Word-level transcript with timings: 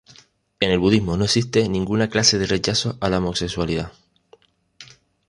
En 0.59 0.71
el 0.71 0.79
budismo 0.79 1.15
no 1.15 1.25
existe 1.25 1.69
ninguna 1.69 2.09
clase 2.09 2.39
de 2.39 2.47
rechazo 2.47 2.97
a 3.01 3.07
la 3.07 3.19
homosexualidad. 3.19 3.91